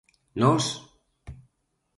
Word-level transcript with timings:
Nós? 0.41 0.63